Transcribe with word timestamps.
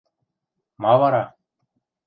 Ма 0.81 0.93
вара? 1.01 1.23